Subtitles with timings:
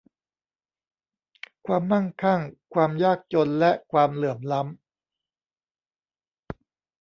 [1.65, 2.41] ความมั่งคั่ง
[2.73, 6.57] ความยากจนและความเหลื่อมล้ำ